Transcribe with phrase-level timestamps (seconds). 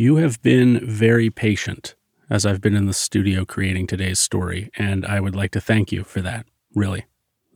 [0.00, 1.96] You have been very patient
[2.30, 5.90] as I've been in the studio creating today's story, and I would like to thank
[5.90, 7.06] you for that, really.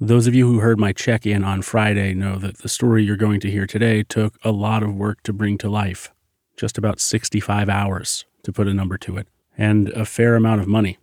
[0.00, 3.14] Those of you who heard my check in on Friday know that the story you're
[3.14, 6.12] going to hear today took a lot of work to bring to life,
[6.56, 10.66] just about 65 hours to put a number to it, and a fair amount of
[10.66, 10.98] money.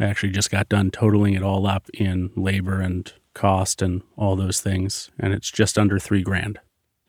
[0.00, 4.34] I actually just got done totaling it all up in labor and cost and all
[4.34, 6.58] those things, and it's just under three grand.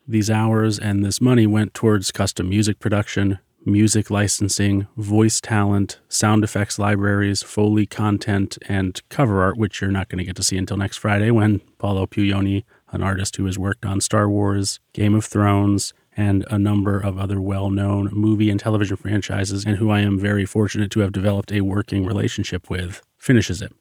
[0.06, 6.44] These hours and this money went towards custom music production, music licensing, voice talent, sound
[6.44, 10.56] effects libraries, Foley content, and cover art, which you're not going to get to see
[10.56, 15.14] until next Friday when Paolo Puggioni, an artist who has worked on Star Wars, Game
[15.14, 19.90] of Thrones, and a number of other well known movie and television franchises, and who
[19.90, 23.72] I am very fortunate to have developed a working relationship with, finishes it.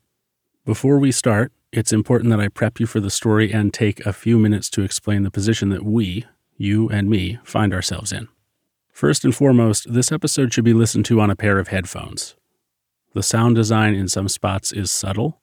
[0.66, 4.14] Before we start, it's important that I prep you for the story and take a
[4.14, 6.26] few minutes to explain the position that we,
[6.56, 8.28] you and me, find ourselves in.
[9.02, 12.36] First and foremost, this episode should be listened to on a pair of headphones.
[13.16, 15.42] The sound design in some spots is subtle,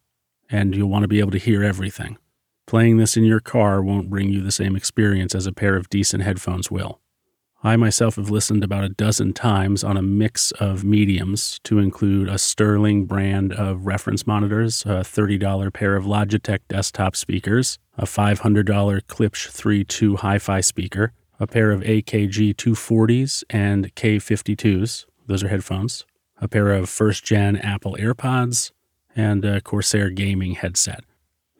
[0.48, 2.18] and you'll want to be able to hear everything.
[2.68, 5.90] Playing this in your car won't bring you the same experience as a pair of
[5.90, 7.00] decent headphones will.
[7.64, 12.28] I myself have listened about a dozen times on a mix of mediums to include
[12.28, 18.38] a Sterling brand of reference monitors, a $30 pair of Logitech desktop speakers, a $500
[19.08, 26.04] Klipsch 3.2 hi fi speaker, a pair of AKG 240s and K52s, those are headphones,
[26.40, 28.72] a pair of first gen Apple AirPods,
[29.14, 31.04] and a Corsair gaming headset.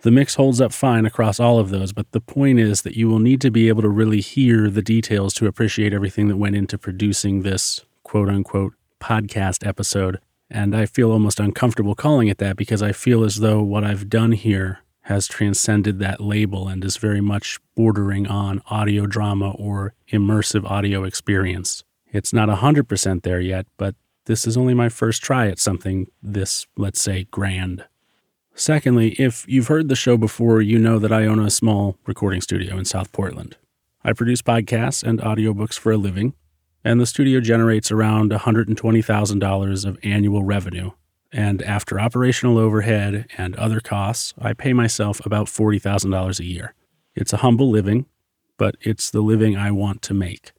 [0.02, 3.08] The mix holds up fine across all of those, but the point is that you
[3.08, 6.54] will need to be able to really hear the details to appreciate everything that went
[6.54, 10.20] into producing this quote unquote podcast episode.
[10.48, 14.08] And I feel almost uncomfortable calling it that because I feel as though what I've
[14.08, 19.95] done here has transcended that label and is very much bordering on audio drama or
[20.12, 21.83] immersive audio experience.
[22.12, 23.95] It's not 100% there yet, but
[24.27, 27.86] this is only my first try at something this, let's say, grand.
[28.55, 32.42] Secondly, if you've heard the show before, you know that I own a small recording
[32.42, 33.57] studio in South Portland.
[34.05, 36.35] I produce podcasts and audiobooks for a living,
[36.85, 40.91] and the studio generates around $120,000 of annual revenue
[41.33, 46.74] and after operational overhead and other costs, I pay myself about $40,000 a year.
[47.14, 48.06] It's a humble living,
[48.56, 50.52] but it's the living I want to make.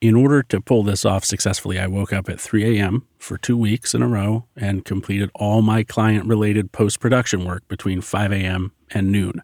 [0.00, 3.06] In order to pull this off successfully, I woke up at 3 a.m.
[3.18, 7.68] for two weeks in a row and completed all my client related post production work
[7.68, 8.72] between 5 a.m.
[8.90, 9.42] and noon.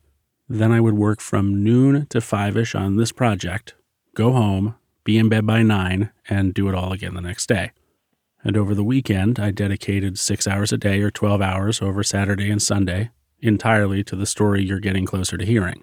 [0.48, 3.74] Then I would work from noon to 5 ish on this project,
[4.14, 7.72] go home, be in bed by 9, and do it all again the next day.
[8.46, 12.48] And over the weekend, I dedicated six hours a day or 12 hours over Saturday
[12.48, 15.82] and Sunday entirely to the story you're getting closer to hearing.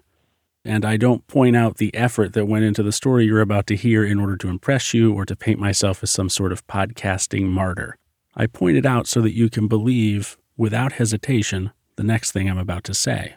[0.63, 3.75] And I don't point out the effort that went into the story you're about to
[3.75, 7.47] hear in order to impress you or to paint myself as some sort of podcasting
[7.47, 7.97] martyr.
[8.33, 12.57] I point it out so that you can believe, without hesitation, the next thing I'm
[12.57, 13.33] about to say.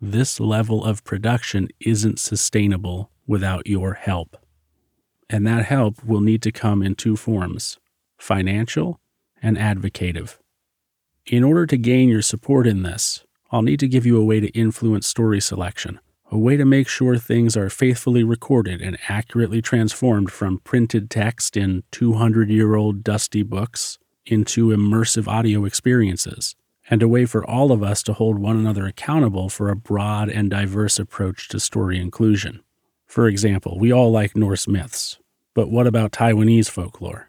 [0.00, 4.36] This level of production isn't sustainable without your help.
[5.30, 7.78] And that help will need to come in two forms
[8.18, 9.00] financial,
[9.42, 10.38] and advocative.
[11.26, 14.40] In order to gain your support in this, I'll need to give you a way
[14.40, 19.62] to influence story selection, a way to make sure things are faithfully recorded and accurately
[19.62, 26.54] transformed from printed text in 200 year old dusty books into immersive audio experiences,
[26.90, 30.28] and a way for all of us to hold one another accountable for a broad
[30.28, 32.62] and diverse approach to story inclusion.
[33.06, 35.18] For example, we all like Norse myths,
[35.54, 37.27] but what about Taiwanese folklore?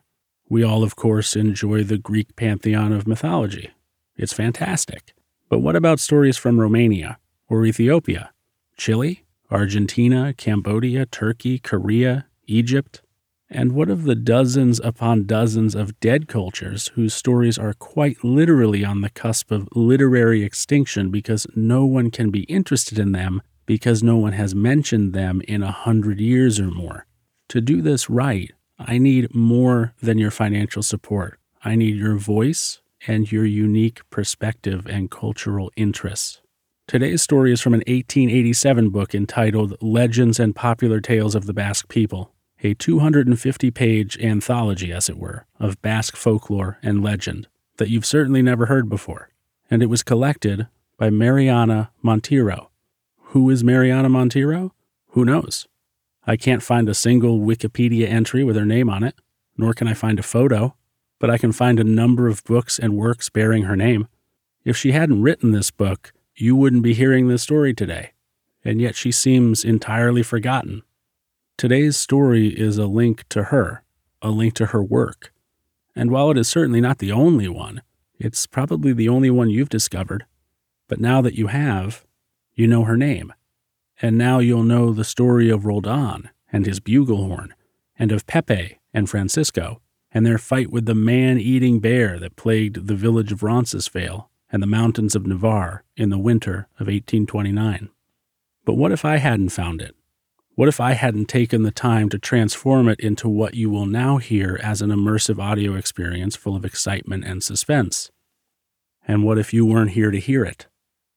[0.50, 3.70] We all, of course, enjoy the Greek pantheon of mythology.
[4.18, 5.14] It's fantastic.
[5.48, 8.32] But what about stories from Romania or Ethiopia,
[8.76, 13.02] Chile, Argentina, Cambodia, Turkey, Korea, Egypt?
[13.52, 18.84] And what of the dozens upon dozens of dead cultures whose stories are quite literally
[18.86, 24.02] on the cusp of literary extinction because no one can be interested in them because
[24.02, 27.06] no one has mentioned them in a hundred years or more?
[27.50, 31.40] To do this right, I need more than your financial support.
[31.64, 36.42] I need your voice and your unique perspective and cultural interests.
[36.88, 41.90] Today's story is from an 1887 book entitled Legends and Popular Tales of the Basque
[41.90, 42.32] People,
[42.64, 47.48] a 250 page anthology, as it were, of Basque folklore and legend
[47.78, 49.30] that you've certainly never heard before.
[49.70, 50.68] And it was collected
[50.98, 52.70] by Mariana Monteiro.
[53.18, 54.72] Who is Mariana Monteiro?
[55.10, 55.68] Who knows?
[56.26, 59.16] I can't find a single Wikipedia entry with her name on it,
[59.58, 60.76] nor can I find a photo,
[61.20, 64.08] but I can find a number of books and works bearing her name.
[64.64, 68.12] If she hadn't written this book, you wouldn't be hearing this story today,
[68.64, 70.84] and yet she seems entirely forgotten.
[71.58, 73.84] Today's story is a link to her,
[74.22, 75.34] a link to her work.
[75.96, 77.82] And while it is certainly not the only one,
[78.18, 80.26] it's probably the only one you've discovered.
[80.88, 82.06] But now that you have,
[82.54, 83.34] you know her name.
[84.02, 87.54] And now you'll know the story of Roldan and his bugle horn,
[87.98, 89.82] and of Pepe and Francisco,
[90.12, 94.64] and their fight with the man eating bear that plagued the village of Roncesvalles and
[94.64, 97.90] the mountains of Navarre in the winter of 1829.
[98.66, 99.96] But what if I hadn't found it?
[100.56, 104.18] What if I hadn't taken the time to transform it into what you will now
[104.18, 108.12] hear as an immersive audio experience full of excitement and suspense?
[109.08, 110.68] And what if you weren't here to hear it?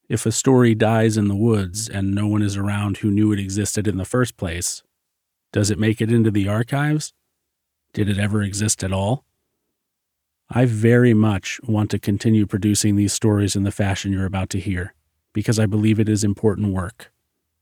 [0.08, 3.38] If a story dies in the woods and no one is around who knew it
[3.38, 4.82] existed in the first place,
[5.52, 7.14] does it make it into the archives?
[7.94, 9.24] Did it ever exist at all?
[10.50, 14.60] I very much want to continue producing these stories in the fashion you're about to
[14.60, 14.92] hear,
[15.32, 17.10] because I believe it is important work.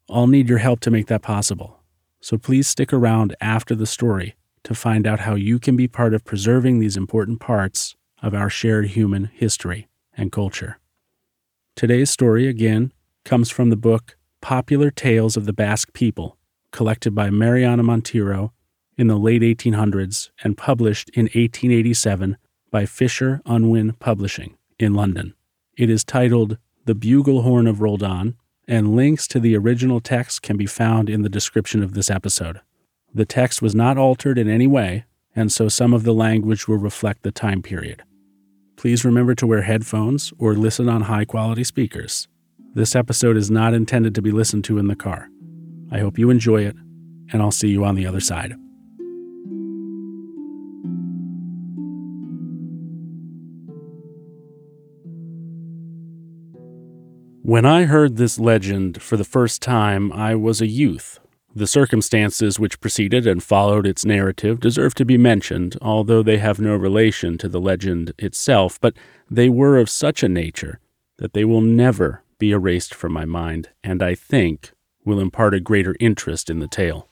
[0.09, 1.79] I'll need your help to make that possible.
[2.21, 4.35] So please stick around after the story
[4.65, 8.51] to find out how you can be part of preserving these important parts of our
[8.51, 10.80] shared human history and culture.
[11.81, 12.93] Today's story, again,
[13.25, 16.37] comes from the book Popular Tales of the Basque People,
[16.73, 18.51] collected by Mariana Monteiro
[18.99, 22.37] in the late 1800s and published in 1887
[22.71, 25.33] by Fisher Unwin Publishing in London.
[25.75, 28.37] It is titled The Bugle Horn of Roldan
[28.69, 32.61] and links to the original text can be found in the description of this episode.
[33.15, 36.77] The text was not altered in any way, and so some of the language will
[36.77, 38.03] reflect the time period.
[38.81, 42.29] Please remember to wear headphones or listen on high quality speakers.
[42.73, 45.29] This episode is not intended to be listened to in the car.
[45.93, 46.75] I hope you enjoy it,
[47.31, 48.55] and I'll see you on the other side.
[57.43, 61.21] When I heard this legend for the first time, I was a youth.
[61.55, 66.61] The circumstances which preceded and followed its narrative deserve to be mentioned, although they have
[66.61, 68.95] no relation to the legend itself, but
[69.29, 70.79] they were of such a nature
[71.17, 74.71] that they will never be erased from my mind, and I think
[75.05, 77.09] will impart a greater interest in the tale.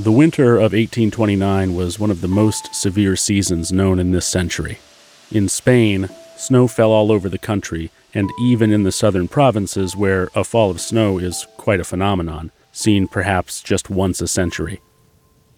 [0.00, 4.78] The winter of 1829 was one of the most severe seasons known in this century.
[5.30, 10.28] In Spain, snow fell all over the country, and even in the southern provinces, where
[10.34, 14.80] a fall of snow is quite a phenomenon, seen perhaps just once a century.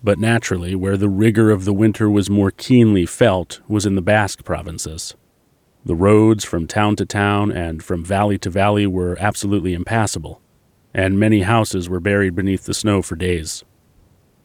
[0.05, 4.03] But naturally, where the rigor of the winter was more keenly felt was in the
[4.03, 5.15] Basque provinces.
[5.87, 10.43] The roads from town to town and from valley to valley were absolutely impassable,
[10.93, 13.65] and many houses were buried beneath the snow for days.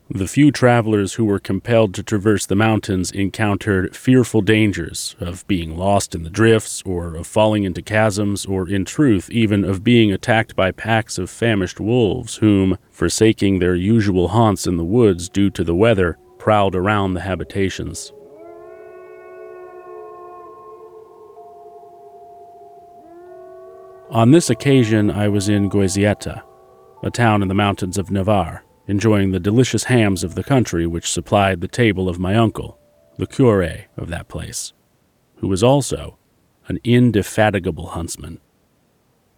[0.10, 5.76] The few travelers who were compelled to traverse the mountains encountered fearful dangers of being
[5.76, 10.12] lost in the drifts, or of falling into chasms, or in truth, even of being
[10.12, 15.50] attacked by packs of famished wolves, whom, forsaking their usual haunts in the woods due
[15.50, 18.14] to the weather, prowled around the habitations.
[24.12, 26.44] On this occasion, I was in Goizueta,
[27.02, 31.12] a town in the mountains of Navarre enjoying the delicious hams of the country which
[31.12, 32.80] supplied the table of my uncle,
[33.18, 33.64] the cure
[33.98, 34.74] of that place,
[35.38, 36.18] who was also
[36.68, 38.40] an indefatigable huntsman.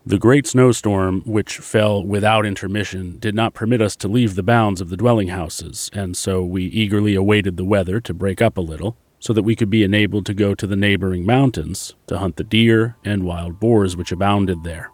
[0.06, 4.80] The great snowstorm, which fell without intermission, did not permit us to leave the bounds
[4.80, 8.62] of the dwelling houses, and so we eagerly awaited the weather to break up a
[8.62, 12.38] little, so that we could be enabled to go to the neighboring mountains to hunt
[12.38, 14.92] the deer and wild boars which abounded there.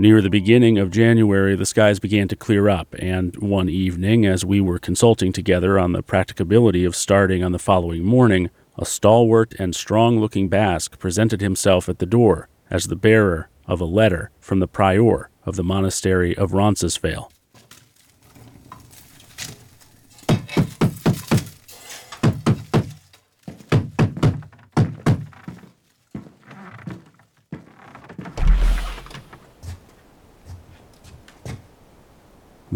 [0.00, 4.44] Near the beginning of January, the skies began to clear up, and one evening, as
[4.44, 9.54] we were consulting together on the practicability of starting on the following morning, a stalwart
[9.58, 14.30] and strong looking Basque presented himself at the door as the bearer of a letter
[14.38, 17.32] from the prior of the monastery of Roncesvalles.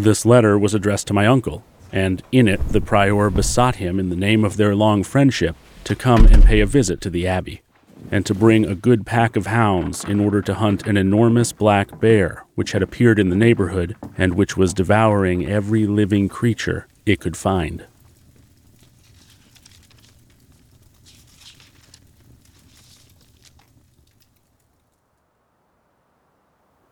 [0.02, 4.09] This letter was addressed to my uncle, and in it the prior besought him, in
[4.09, 5.54] the name of their long friendship,
[5.85, 7.62] to come and pay a visit to the abbey,
[8.11, 12.00] and to bring a good pack of hounds in order to hunt an enormous black
[12.00, 17.21] bear which had appeared in the neighborhood and which was devouring every living creature it
[17.21, 17.87] could find.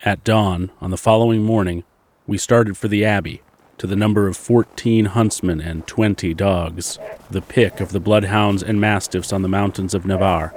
[0.05, 1.83] At dawn on the following morning,
[2.31, 3.43] we started for the Abbey,
[3.77, 6.97] to the number of 14 huntsmen and 20 dogs,
[7.29, 10.55] the pick of the bloodhounds and mastiffs on the mountains of Navarre.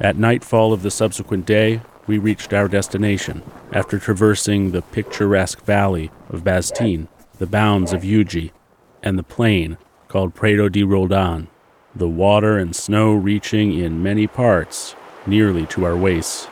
[0.00, 6.10] At nightfall of the subsequent day, we reached our destination after traversing the picturesque valley
[6.28, 7.06] of Baztan,
[7.38, 8.52] the bounds of Uji,
[9.00, 11.46] and the plain called Prado di Roldan,
[11.94, 16.48] the water and snow reaching in many parts nearly to our waists.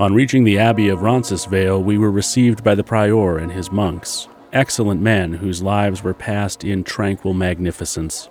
[0.00, 4.28] On reaching the Abbey of Roncesvalles, we were received by the prior and his monks,
[4.50, 8.30] excellent men whose lives were passed in tranquil magnificence.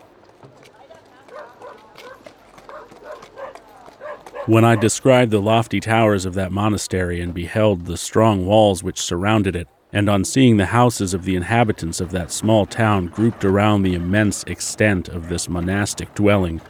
[4.47, 8.99] When I described the lofty towers of that monastery and beheld the strong walls which
[8.99, 13.45] surrounded it, and on seeing the houses of the inhabitants of that small town grouped
[13.45, 16.61] around the immense extent of this monastic dwelling,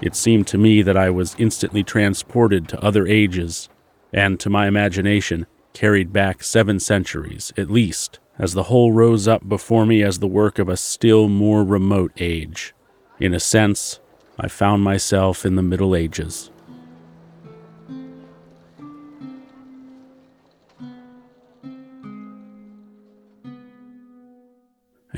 [0.00, 3.68] it seemed to me that I was instantly transported to other ages
[4.12, 9.48] and to my imagination carried back seven centuries, at least, as the whole rose up
[9.48, 12.74] before me as the work of a still more remote age.
[13.20, 14.00] In a sense,
[14.38, 16.50] I found myself in the Middle Ages.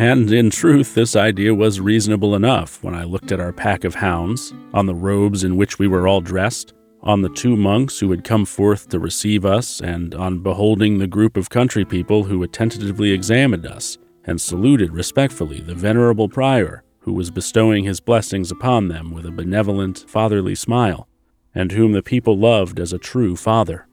[0.01, 3.97] And in truth, this idea was reasonable enough when I looked at our pack of
[3.97, 8.11] hounds, on the robes in which we were all dressed, on the two monks who
[8.11, 12.43] had come forth to receive us, and on beholding the group of country people who
[12.43, 18.89] attentively examined us and saluted respectfully the venerable prior who was bestowing his blessings upon
[18.89, 21.09] them with a benevolent, fatherly smile,
[21.55, 23.87] and whom the people loved as a true father.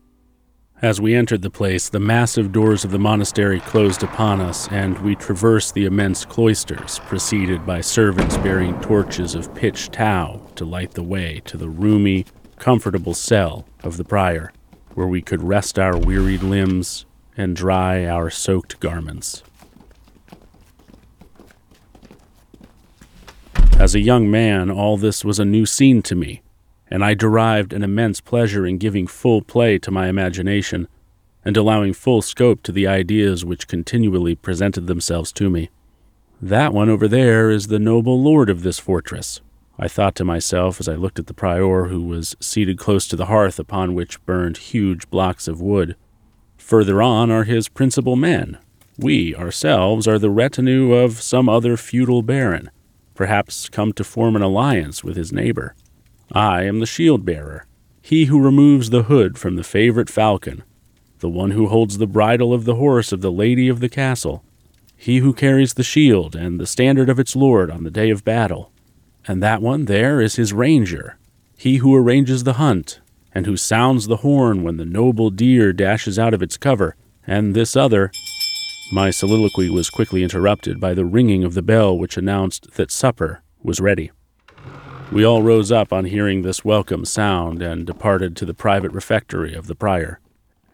[0.81, 4.99] As we entered the place, the massive doors of the monastery closed upon us, and
[4.99, 10.91] we traversed the immense cloisters, preceded by servants bearing torches of pitch tow to light
[10.91, 12.25] the way to the roomy,
[12.57, 14.51] comfortable cell of the prior,
[14.93, 17.05] where we could rest our wearied limbs
[17.37, 19.43] and dry our soaked garments.
[23.77, 26.41] As a young man, all this was a new scene to me,
[26.89, 30.87] and I derived an immense pleasure in giving full play to my imagination
[31.43, 35.69] and allowing full scope to the ideas which continually presented themselves to me.
[36.41, 39.41] That one over there is the noble lord of this fortress,
[39.77, 43.15] I thought to myself as I looked at the prior who was seated close to
[43.15, 45.95] the hearth upon which burned huge blocks of wood.
[46.57, 48.57] Further on are his principal men.
[48.97, 52.71] We, ourselves, are the retinue of some other feudal baron,
[53.13, 55.75] perhaps come to form an alliance with his neighbor.
[56.31, 57.67] I am the shield bearer,
[58.01, 60.63] he who removes the hood from the favorite falcon,
[61.19, 64.43] the one who holds the bridle of the horse of the lady of the castle,
[64.95, 68.23] he who carries the shield and the standard of its lord on the day of
[68.23, 68.71] battle.
[69.27, 71.17] And that one there is his ranger,
[71.57, 72.99] he who arranges the hunt,
[73.33, 76.95] and who sounds the horn when the noble deer dashes out of its cover.
[77.27, 78.11] And this other.
[78.93, 83.41] My soliloquy was quickly interrupted by the ringing of the bell which announced that supper
[83.63, 84.11] was ready.
[85.11, 89.55] We all rose up on hearing this welcome sound and departed to the private refectory
[89.55, 90.19] of the prior.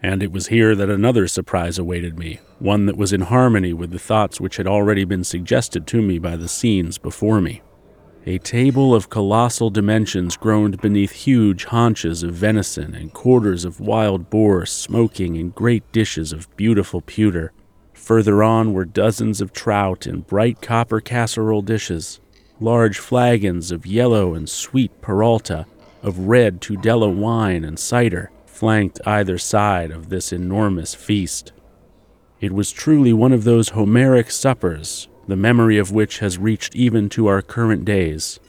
[0.03, 3.91] And it was here that another surprise awaited me, one that was in harmony with
[3.91, 7.62] the thoughts which had already been suggested to me by the scenes before me.
[8.28, 14.30] A table of colossal dimensions groaned beneath huge haunches of venison and quarters of wild
[14.30, 17.51] boar smoking in great dishes of beautiful pewter.
[17.94, 22.20] Further on were dozens of trout in bright copper casserole dishes,
[22.60, 25.66] large flagons of yellow and sweet Peralta,
[26.04, 31.54] of red Tudela wine and cider, flanked either side of this enormous feast.
[32.40, 37.10] It was truly one of those Homeric suppers the memory of which has reached even
[37.10, 38.40] to our current days.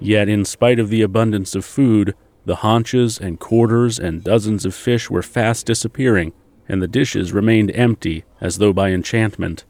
[0.00, 4.74] Yet, in spite of the abundance of food, the haunches and quarters and dozens of
[4.74, 6.32] fish were fast disappearing,
[6.68, 9.64] and the dishes remained empty as though by enchantment.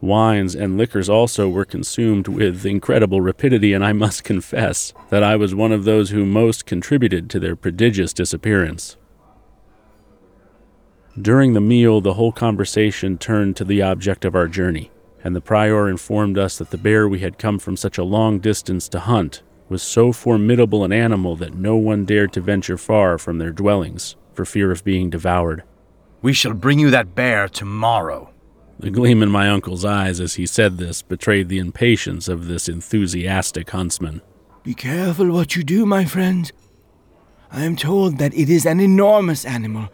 [0.00, 5.36] Wines and liquors also were consumed with incredible rapidity, and I must confess that I
[5.36, 8.96] was one of those who most contributed to their prodigious disappearance.
[11.20, 14.92] During the meal, the whole conversation turned to the object of our journey
[15.24, 18.38] and the prior informed us that the bear we had come from such a long
[18.38, 23.18] distance to hunt was so formidable an animal that no one dared to venture far
[23.18, 25.62] from their dwellings for fear of being devoured.
[26.22, 28.30] We shall bring you that bear tomorrow.
[28.78, 32.68] The gleam in my uncle's eyes as he said this betrayed the impatience of this
[32.68, 34.22] enthusiastic huntsman.
[34.62, 36.50] Be careful what you do, my friend.
[37.50, 39.88] I am told that it is an enormous animal,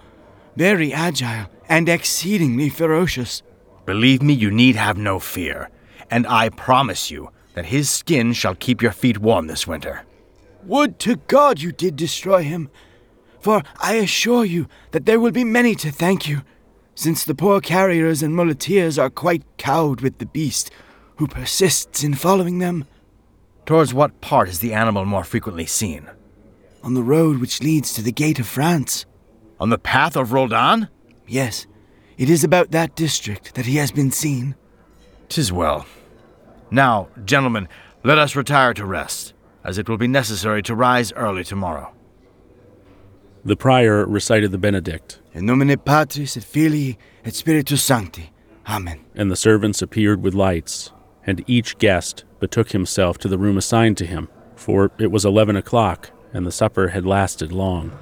[0.56, 3.42] very agile and exceedingly ferocious.
[3.86, 5.70] Believe me, you need have no fear,
[6.10, 10.04] and I promise you that his skin shall keep your feet warm this winter.
[10.64, 12.70] Would to God you did destroy him,
[13.40, 16.42] for I assure you that there will be many to thank you,
[16.94, 20.70] since the poor carriers and muleteers are quite cowed with the beast,
[21.16, 22.86] who persists in following them.
[23.66, 26.08] Towards what part is the animal more frequently seen?
[26.82, 29.06] On the road which leads to the gate of France.
[29.60, 30.88] On the path of Roldan?
[31.26, 31.66] Yes,
[32.18, 34.54] it is about that district that he has been seen.
[35.28, 35.86] Tis well.
[36.70, 37.68] Now, gentlemen,
[38.02, 39.32] let us retire to rest,
[39.64, 41.92] as it will be necessary to rise early tomorrow.
[43.44, 48.30] The prior recited the Benedict, In nomine Patris et Filii et Spiritus Sancti.
[48.66, 49.04] Amen.
[49.14, 50.90] and the servants appeared with lights,
[51.26, 55.54] and each guest betook himself to the room assigned to him, for it was eleven
[55.56, 57.92] o'clock, and the supper had lasted long.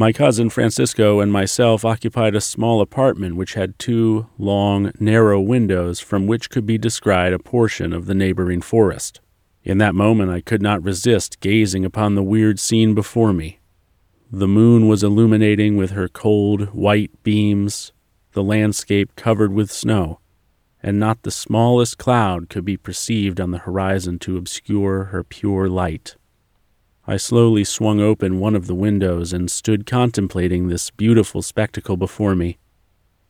[0.00, 6.00] My cousin Francisco and myself occupied a small apartment which had two long, narrow windows
[6.00, 9.20] from which could be descried a portion of the neighboring forest.
[9.62, 13.60] In that moment, I could not resist gazing upon the weird scene before me.
[14.32, 17.92] The moon was illuminating with her cold, white beams
[18.32, 20.18] the landscape covered with snow,
[20.82, 25.68] and not the smallest cloud could be perceived on the horizon to obscure her pure
[25.68, 26.16] light.
[27.10, 32.36] I slowly swung open one of the windows and stood contemplating this beautiful spectacle before
[32.36, 32.58] me.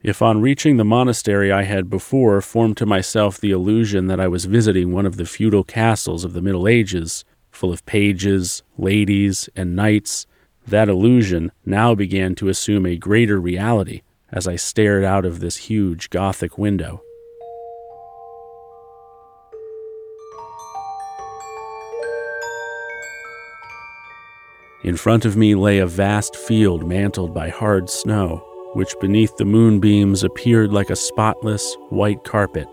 [0.03, 4.29] If on reaching the monastery I had before formed to myself the illusion that I
[4.29, 9.49] was visiting one of the feudal castles of the Middle Ages, full of pages, ladies,
[9.57, 10.27] and knights,
[10.67, 15.57] that illusion now began to assume a greater reality as I stared out of this
[15.57, 17.03] huge Gothic window.
[24.83, 29.45] In front of me lay a vast field mantled by hard snow, which beneath the
[29.45, 32.67] moonbeams appeared like a spotless white carpet,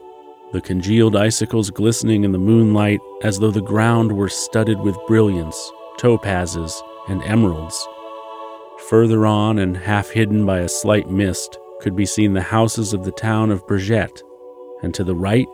[0.53, 5.69] the congealed icicles glistening in the moonlight as though the ground were studded with brilliants,
[5.99, 6.73] topazes,
[7.09, 7.85] and emeralds.
[8.89, 13.03] Further on, and half hidden by a slight mist, could be seen the houses of
[13.03, 14.23] the town of Burguete,
[14.81, 15.47] and to the right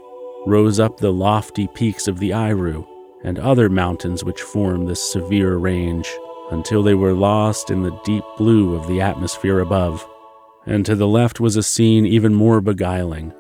[0.46, 2.86] rose up the lofty peaks of the Iru
[3.24, 6.08] and other mountains which form this severe range
[6.54, 10.08] until they were lost in the deep blue of the atmosphere above.
[10.66, 13.34] And to the left was a scene even more beguiling.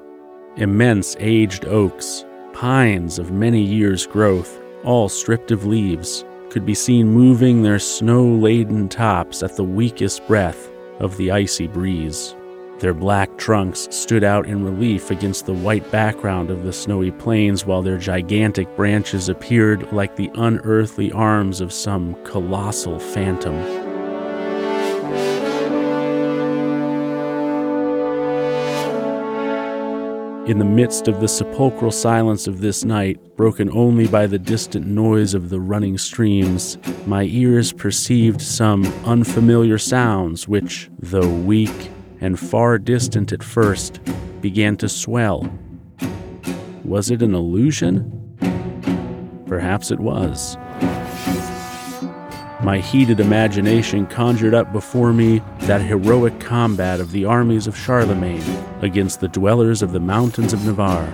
[0.57, 7.07] Immense aged oaks, pines of many years' growth, all stripped of leaves, could be seen
[7.07, 12.35] moving their snow laden tops at the weakest breath of the icy breeze.
[12.83, 17.65] Their black trunks stood out in relief against the white background of the snowy plains,
[17.65, 23.55] while their gigantic branches appeared like the unearthly arms of some colossal phantom.
[30.45, 34.85] In the midst of the sepulchral silence of this night, broken only by the distant
[34.85, 41.89] noise of the running streams, my ears perceived some unfamiliar sounds which, though weak
[42.23, 43.99] and far distant at first,
[44.39, 45.47] began to swell.
[46.85, 48.09] Was it an illusion?
[49.45, 50.55] Perhaps it was.
[52.63, 58.41] My heated imagination conjured up before me that heroic combat of the armies of Charlemagne
[58.81, 61.13] against the dwellers of the mountains of Navarre.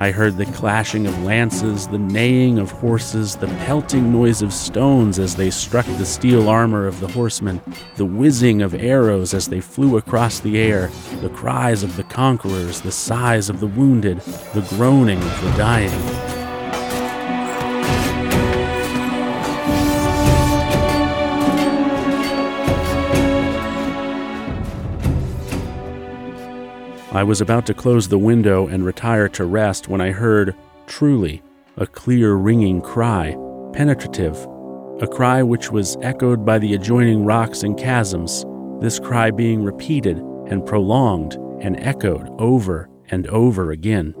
[0.00, 5.18] I heard the clashing of lances, the neighing of horses, the pelting noise of stones
[5.18, 7.60] as they struck the steel armor of the horsemen,
[7.96, 10.88] the whizzing of arrows as they flew across the air,
[11.20, 14.20] the cries of the conquerors, the sighs of the wounded,
[14.54, 16.37] the groaning of the dying.
[27.10, 30.54] I was about to close the window and retire to rest when I heard,
[30.86, 31.42] truly,
[31.78, 33.34] a clear ringing cry,
[33.72, 34.36] penetrative,
[35.00, 38.44] a cry which was echoed by the adjoining rocks and chasms,
[38.80, 40.18] this cry being repeated
[40.48, 44.12] and prolonged and echoed over and over again.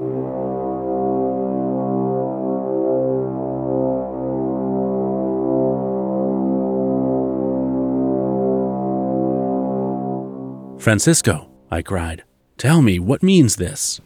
[10.80, 12.24] Francisco, I cried.
[12.58, 14.00] Tell me, what means this?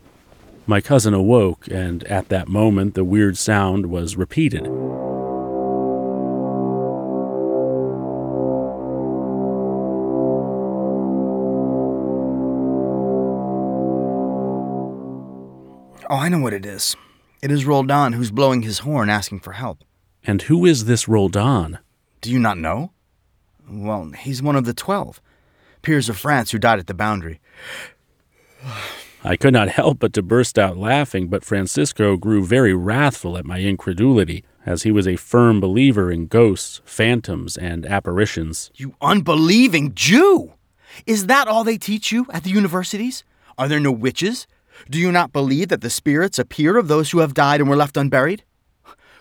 [0.66, 4.66] My cousin awoke, and at that moment the weird sound was repeated.
[16.10, 16.94] Oh, I know what it is.
[17.40, 19.82] It is Roldan who's blowing his horn asking for help.
[20.24, 21.78] And who is this Roldan?
[22.20, 22.92] Do you not know?
[23.66, 25.22] Well, he's one of the twelve
[25.80, 27.40] peers of France who died at the boundary.
[29.24, 33.44] I could not help but to burst out laughing, but Francisco grew very wrathful at
[33.44, 38.70] my incredulity, as he was a firm believer in ghosts, phantoms, and apparitions.
[38.74, 40.54] You unbelieving Jew!
[41.06, 43.24] Is that all they teach you at the universities?
[43.58, 44.46] Are there no witches?
[44.90, 47.76] Do you not believe that the spirits appear of those who have died and were
[47.76, 48.44] left unburied?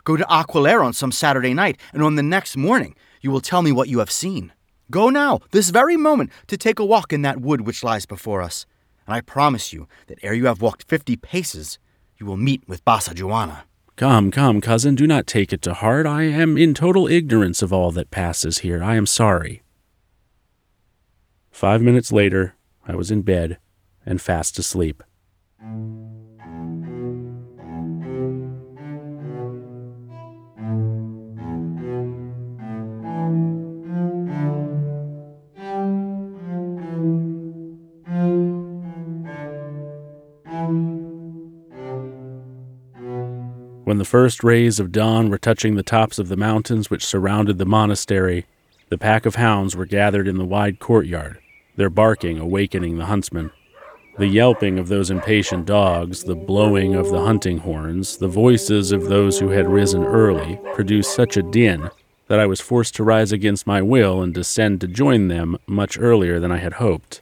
[0.04, 3.62] Go to Akelarre on some Saturday night, and on the next morning you will tell
[3.62, 4.52] me what you have seen.
[4.90, 8.42] Go now, this very moment, to take a walk in that wood which lies before
[8.42, 8.66] us,
[9.06, 11.80] and I promise you that ere you have walked fifty paces,
[12.18, 13.64] you will meet with Basajauna.
[13.96, 16.06] Come, come, cousin, do not take it to heart.
[16.06, 18.82] I am in total ignorance of all that passes here.
[18.82, 19.62] I am sorry.
[21.52, 22.56] Five minutes later,
[22.88, 23.60] I was in bed
[24.06, 25.04] and fast asleep.
[43.92, 47.58] When the first rays of dawn were touching the tops of the mountains which surrounded
[47.58, 48.46] the monastery,
[48.88, 51.40] the pack of hounds were gathered in the wide courtyard,
[51.76, 53.52] their barking awakening the huntsmen.
[54.18, 59.10] The yelping of those impatient dogs, the blowing of the hunting horns, the voices of
[59.10, 61.90] those who had risen early produced such a din
[62.30, 66.00] that I was forced to rise against my will and descend to join them much
[66.00, 67.20] earlier than I had hoped.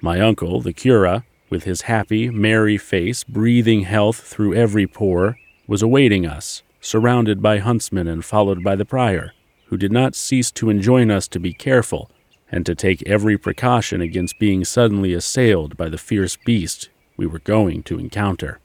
[0.00, 5.36] My uncle, the cura, with his happy, merry face breathing health through every pore,
[5.70, 9.32] was awaiting us, surrounded by huntsmen and followed by the prior,
[9.66, 12.10] who did not cease to enjoin us to be careful
[12.50, 17.38] and to take every precaution against being suddenly assailed by the fierce beast we were
[17.38, 18.58] going to encounter.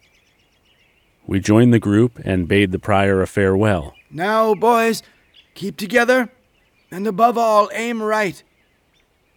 [1.27, 3.93] We joined the group and bade the prior a farewell.
[4.09, 5.03] Now, boys,
[5.53, 6.31] keep together,
[6.89, 8.41] and above all, aim right.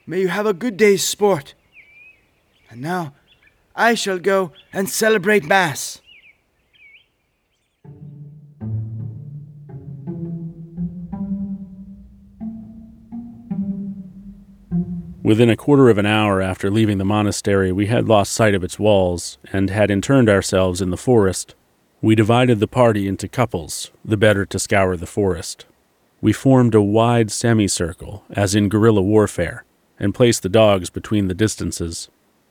[0.06, 1.52] May you have a good day's sport.
[2.70, 3.12] And now,
[3.76, 6.00] I shall go and celebrate Mass.
[15.28, 18.64] Within a quarter of an hour after leaving the monastery, we had lost sight of
[18.64, 21.54] its walls and had interned ourselves in the forest.
[22.00, 25.66] We divided the party into couples, the better to scour the forest.
[26.22, 29.64] We formed a wide semicircle, as in guerrilla warfare,
[30.00, 32.08] and placed the dogs between the distances.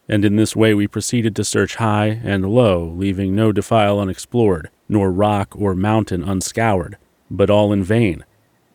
[0.08, 4.70] And in this way we proceeded to search high and low, leaving no defile unexplored,
[4.88, 7.00] nor rock or mountain unscoured,
[7.32, 8.24] but all in vain.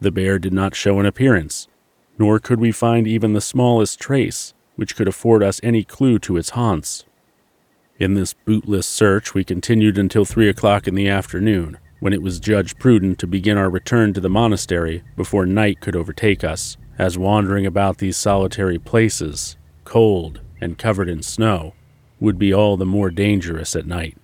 [0.00, 1.68] The bear did not show an appearance,
[2.18, 6.36] nor could we find even the smallest trace which could afford us any clue to
[6.36, 7.04] its haunts.
[7.98, 12.40] In this bootless search, we continued until three o'clock in the afternoon, when it was
[12.40, 17.16] judged prudent to begin our return to the monastery before night could overtake us, as
[17.16, 21.74] wandering about these solitary places, cold and covered in snow,
[22.18, 24.16] would be all the more dangerous at night.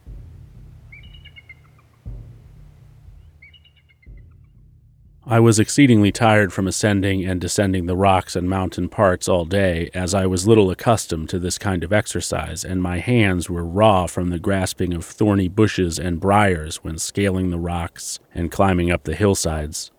[5.31, 9.91] I was exceedingly tired from ascending and descending the rocks and mountain parts all day,
[9.93, 14.07] as I was little accustomed to this kind of exercise, and my hands were raw
[14.07, 19.05] from the grasping of thorny bushes and briars when scaling the rocks and climbing up
[19.05, 19.91] the hillsides.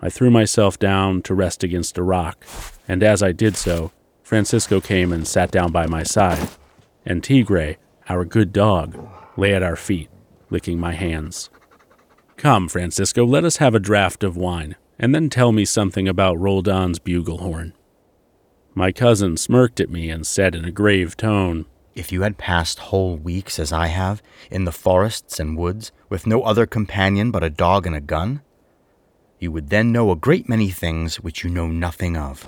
[0.00, 2.42] I threw myself down to rest against a rock,
[2.88, 6.48] and as I did so, Francisco came and sat down by my side,
[7.04, 7.76] and Tigre,
[8.08, 9.06] our good dog,
[9.36, 10.08] lay at our feet,
[10.48, 11.50] licking my hands.
[12.42, 16.40] Come, Francisco, let us have a draught of wine, and then tell me something about
[16.40, 17.72] Roldan's bugle horn.
[18.74, 22.80] My cousin smirked at me and said in a grave tone, If you had passed
[22.80, 27.44] whole weeks, as I have, in the forests and woods, with no other companion but
[27.44, 28.42] a dog and a gun,
[29.38, 32.44] you would then know a great many things which you know nothing of.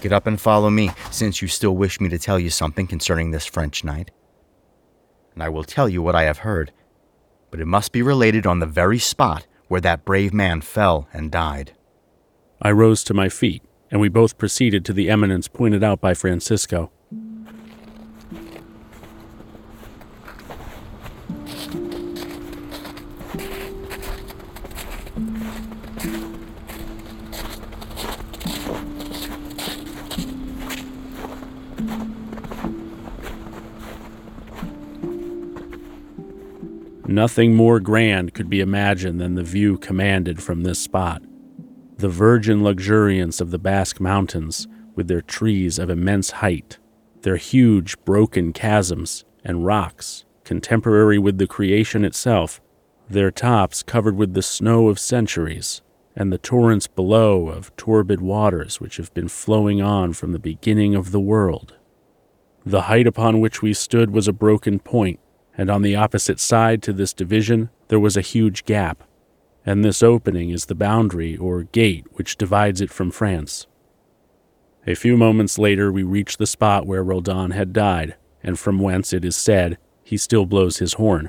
[0.00, 3.32] Get up and follow me, since you still wish me to tell you something concerning
[3.32, 4.12] this French knight.
[5.34, 6.70] And I will tell you what I have heard,
[7.50, 11.30] but it must be related on the very spot where that brave man fell and
[11.30, 11.72] died.
[12.60, 16.14] I rose to my feet, and we both proceeded to the eminence pointed out by
[16.14, 16.90] Francisco.
[37.18, 41.20] Nothing more grand could be imagined than the view commanded from this spot.
[41.96, 46.78] The virgin luxuriance of the Basque Mountains, with their trees of immense height,
[47.22, 52.60] their huge broken chasms and rocks, contemporary with the creation itself,
[53.10, 55.82] their tops covered with the snow of centuries,
[56.14, 60.94] and the torrents below of turbid waters which have been flowing on from the beginning
[60.94, 61.74] of the world.
[62.64, 65.18] The height upon which we stood was a broken point,
[65.58, 69.02] and on the opposite side to this division there was a huge gap,
[69.66, 73.66] and this opening is the boundary or gate which divides it from France.
[74.86, 79.12] A few moments later, we reach the spot where Roldan had died, and from whence
[79.12, 81.28] it is said he still blows his horn.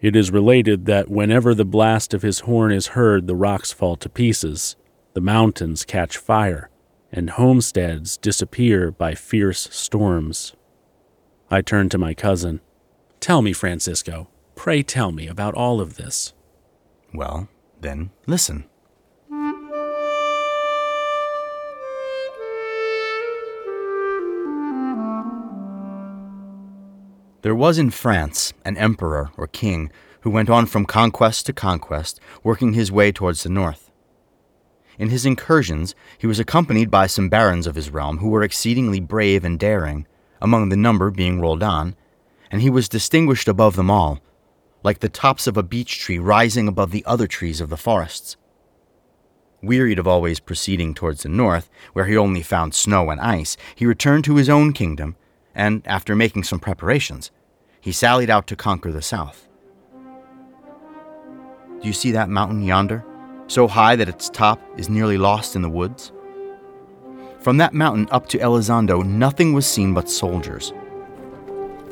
[0.00, 3.94] It is related that whenever the blast of his horn is heard, the rocks fall
[3.96, 4.74] to pieces,
[5.12, 6.68] the mountains catch fire,
[7.12, 10.54] and homesteads disappear by fierce storms.
[11.50, 12.60] I turn to my cousin.
[13.24, 16.34] Tell me, Francisco, pray tell me about all of this.
[17.14, 17.48] Well,
[17.80, 18.66] then, listen.
[27.40, 32.20] There was in France an emperor or king who went on from conquest to conquest,
[32.42, 33.90] working his way towards the north.
[34.98, 39.00] In his incursions, he was accompanied by some barons of his realm who were exceedingly
[39.00, 40.06] brave and daring,
[40.42, 41.96] among the number being Roldan,
[42.54, 44.20] and he was distinguished above them all,
[44.84, 48.36] like the tops of a beech tree rising above the other trees of the forests.
[49.60, 53.86] Wearied of always proceeding towards the north, where he only found snow and ice, he
[53.86, 55.16] returned to his own kingdom
[55.52, 57.32] and, after making some preparations,
[57.80, 59.48] he sallied out to conquer the south.
[61.80, 63.04] Do you see that mountain yonder,
[63.48, 66.12] so high that its top is nearly lost in the woods?
[67.40, 70.72] From that mountain up to Elizondo, nothing was seen but soldiers.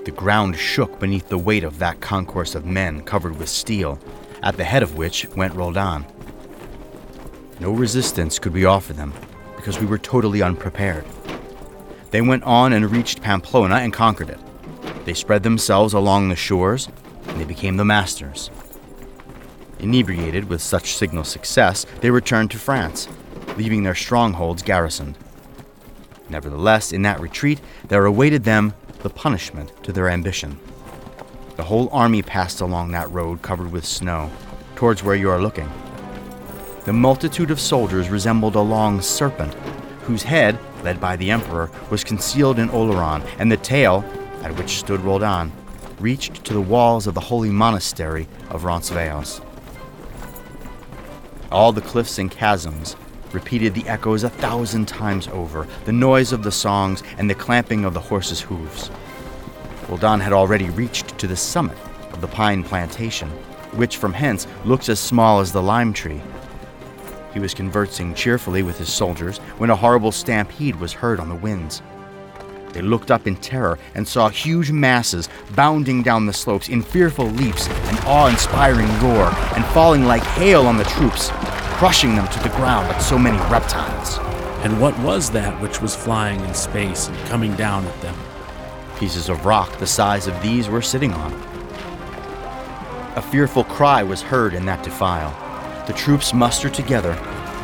[0.04, 4.00] The ground shook beneath the weight of that concourse of men covered with steel,
[4.42, 6.04] at the head of which went Roldan.
[7.60, 9.12] No resistance could we offer them,
[9.54, 11.04] because we were totally unprepared.
[12.10, 14.40] They went on and reached Pamplona and conquered it.
[15.04, 16.88] They spread themselves along the shores,
[17.28, 18.50] and they became the masters.
[19.78, 23.06] Inebriated with such signal success, they returned to France,
[23.56, 25.16] leaving their strongholds garrisoned.
[26.28, 30.58] Nevertheless, in that retreat, there awaited them the punishment to their ambition.
[31.56, 34.30] The whole army passed along that road covered with snow,
[34.76, 35.70] towards where you are looking.
[36.84, 39.54] The multitude of soldiers resembled a long serpent,
[40.02, 44.04] whose head led by the emperor, was concealed in Oloron, and the tail,
[44.42, 45.52] at which stood Roldan,
[46.00, 49.40] reached to the walls of the holy monastery of Roncesvalles.
[51.50, 52.96] All the cliffs and chasms
[53.34, 57.84] repeated the echoes a thousand times over, the noise of the songs and the clamping
[57.84, 58.90] of the horses' hooves.
[59.88, 61.76] Roldan had already reached to the summit
[62.12, 63.28] of the pine plantation,
[63.72, 66.20] which from hence looks as small as the lime tree,
[67.32, 71.34] he was conversing cheerfully with his soldiers when a horrible stampede was heard on the
[71.34, 71.82] winds.
[72.72, 77.26] They looked up in terror and saw huge masses bounding down the slopes in fearful
[77.26, 81.30] leaps and awe inspiring roar and falling like hail on the troops,
[81.82, 84.18] crushing them to the ground like so many reptiles.
[84.64, 88.14] And what was that which was flying in space and coming down at them?
[88.98, 91.32] Pieces of rock the size of these were sitting on.
[93.16, 95.36] A fearful cry was heard in that defile
[95.88, 97.14] the troops mustered together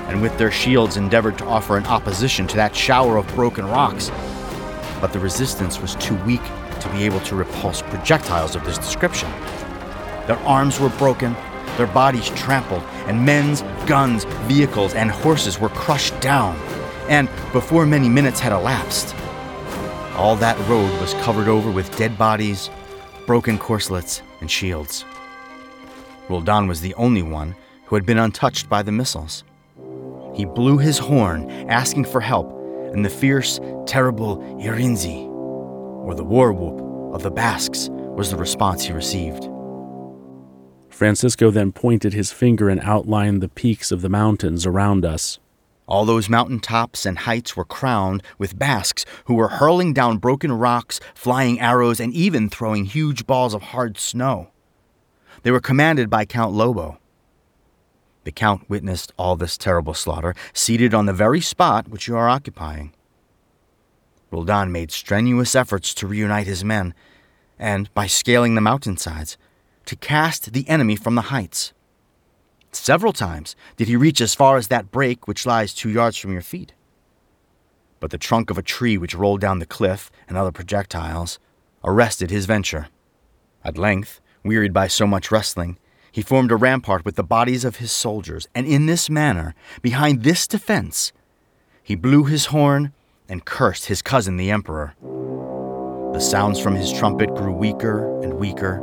[0.08, 4.10] and with their shields endeavored to offer an opposition to that shower of broken rocks.
[5.00, 6.42] But the resistance was too weak
[6.80, 9.30] to be able to repulse projectiles of this description.
[10.26, 11.36] Their arms were broken,
[11.76, 16.56] their bodies trampled, and men's guns, vehicles, and horses were crushed down.
[17.08, 19.14] And before many minutes had elapsed,
[20.14, 22.70] all that road was covered over with dead bodies,
[23.26, 25.04] broken corselets, and shields.
[26.28, 29.44] Roldan was the only one who had been untouched by the missiles.
[30.34, 32.52] He blew his horn, asking for help,
[32.92, 38.84] and the fierce, terrible Irinzi, or the war whoop of the Basques, was the response
[38.84, 39.48] he received.
[40.98, 45.38] Francisco then pointed his finger and outlined the peaks of the mountains around us.
[45.86, 50.50] All those mountain tops and heights were crowned with Basques who were hurling down broken
[50.50, 54.48] rocks, flying arrows, and even throwing huge balls of hard snow.
[55.44, 56.98] They were commanded by Count Lobo,
[58.24, 62.28] the Count witnessed all this terrible slaughter, seated on the very spot which you are
[62.28, 62.92] occupying.
[64.32, 66.92] Roldan made strenuous efforts to reunite his men,
[67.56, 69.38] and, by scaling the mountainsides,
[69.88, 71.72] to cast the enemy from the heights.
[72.72, 76.30] Several times did he reach as far as that break which lies two yards from
[76.30, 76.74] your feet.
[77.98, 81.38] But the trunk of a tree which rolled down the cliff and other projectiles
[81.82, 82.88] arrested his venture.
[83.64, 85.78] At length, wearied by so much wrestling,
[86.12, 90.22] he formed a rampart with the bodies of his soldiers, and in this manner, behind
[90.22, 91.12] this defense,
[91.82, 92.92] he blew his horn
[93.26, 94.94] and cursed his cousin the emperor.
[96.12, 98.82] The sounds from his trumpet grew weaker and weaker,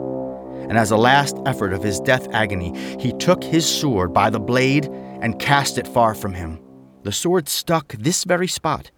[0.69, 4.39] and as a last effort of his death agony, he took his sword by the
[4.39, 4.85] blade
[5.21, 6.59] and cast it far from him.
[7.03, 8.91] The sword stuck this very spot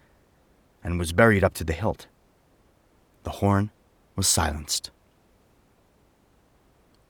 [0.83, 2.07] and was buried up to the hilt.
[3.23, 3.71] The horn
[4.15, 4.91] was silenced.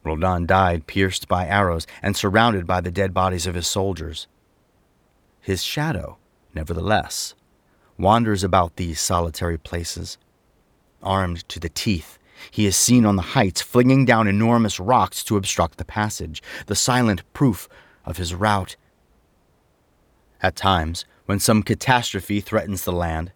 [0.04, 4.28] Roldan died pierced by arrows and surrounded by the dead bodies of his soldiers.
[5.42, 6.18] His shadow,
[6.56, 7.36] nevertheless,
[7.98, 10.18] wanders about these solitary places.
[11.04, 12.18] Armed to the teeth,
[12.52, 16.76] he is seen on the heights flinging down enormous rocks to obstruct the passage, the
[16.76, 17.68] silent proof
[18.06, 18.76] of his rout.
[20.42, 23.32] At times, when some catastrophe threatens the land,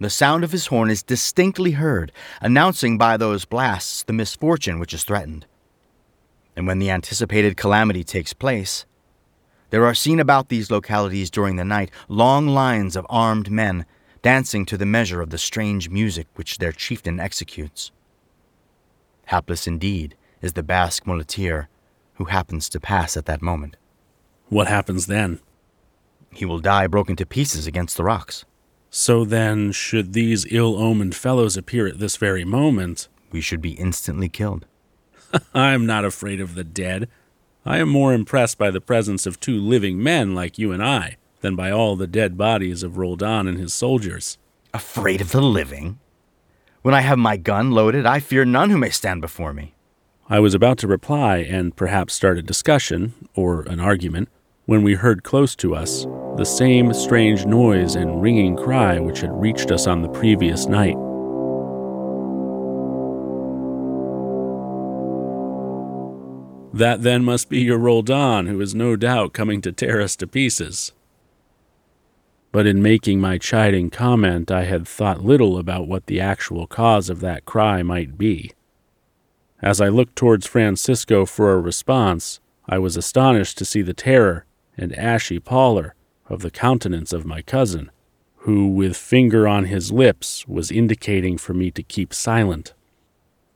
[0.00, 4.92] the sound of his horn is distinctly heard, announcing by those blasts the misfortune which
[4.92, 5.46] is threatened.
[6.56, 8.84] And when the anticipated calamity takes place,
[9.70, 13.86] there are seen about these localities during the night long lines of armed men
[14.22, 17.90] dancing to the measure of the strange music which their chieftain executes.
[19.26, 21.68] Hapless indeed is the Basque muleteer
[22.14, 23.76] who happens to pass at that moment.
[24.48, 25.40] What happens then?
[26.32, 28.44] He will die broken to pieces against the rocks.
[28.90, 33.72] So then, should these ill omened fellows appear at this very moment, We should be
[33.72, 34.66] instantly killed.
[35.54, 37.08] I am not afraid of the dead.
[37.64, 41.16] I am more impressed by the presence of two living men like you and I
[41.40, 44.36] than by all the dead bodies of Roldan and his soldiers.
[44.74, 45.98] Afraid of the living?
[46.82, 49.74] When I have my gun loaded, I fear none who may stand before me.
[50.28, 54.28] I was about to reply and perhaps start a discussion, or an argument,
[54.66, 59.30] when we heard close to us the same strange noise and ringing cry which had
[59.40, 60.96] reached us on the previous night.
[66.76, 70.26] That then must be your Roldan, who is no doubt coming to tear us to
[70.26, 70.90] pieces.
[72.52, 77.08] But in making my chiding comment, I had thought little about what the actual cause
[77.08, 78.52] of that cry might be.
[79.62, 84.44] As I looked towards Francisco for a response, I was astonished to see the terror
[84.76, 85.94] and ashy pallor
[86.28, 87.90] of the countenance of my cousin,
[88.38, 92.74] who, with finger on his lips, was indicating for me to keep silent.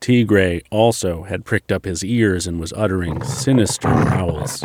[0.00, 4.62] Tigre also had pricked up his ears and was uttering sinister growls.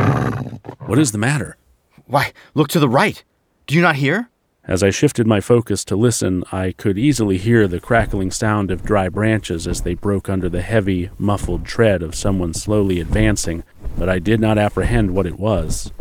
[0.86, 1.58] What is the matter?
[2.06, 3.24] Why, look to the right.
[3.72, 4.30] Do you not hear?
[4.66, 8.84] As I shifted my focus to listen, I could easily hear the crackling sound of
[8.84, 13.64] dry branches as they broke under the heavy, muffled tread of someone slowly advancing,
[13.98, 15.94] but I did not apprehend what it was.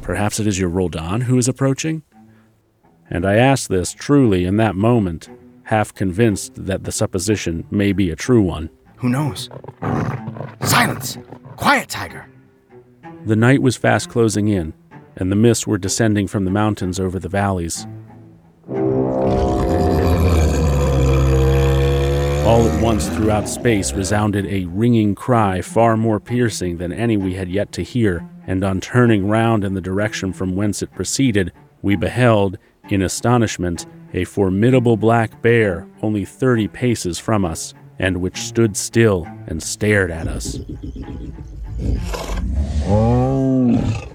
[0.00, 2.02] Perhaps it is your Roldan who is approaching?
[3.10, 5.28] And I ask this truly in that moment,
[5.64, 8.70] half convinced that the supposition may be a true one.
[8.96, 9.50] Who knows?
[10.62, 11.18] Silence!
[11.56, 12.26] Quiet, Tiger!
[13.26, 14.72] The night was fast closing in,
[15.16, 17.86] and the mists were descending from the mountains over the valleys.
[22.44, 27.34] All at once throughout space resounded a ringing cry far more piercing than any we
[27.34, 31.52] had yet to hear, and on turning round in the direction from whence it proceeded,
[31.82, 38.36] we beheld, in astonishment, a formidable black bear only thirty paces from us, and which
[38.36, 40.58] stood still and stared at us.
[42.86, 44.08] Oh.